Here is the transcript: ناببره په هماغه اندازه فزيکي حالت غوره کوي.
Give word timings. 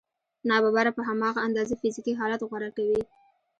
ناببره 0.49 0.91
په 0.97 1.01
هماغه 1.09 1.39
اندازه 1.47 1.73
فزيکي 1.81 2.13
حالت 2.19 2.41
غوره 2.49 2.69
کوي. 2.77 3.01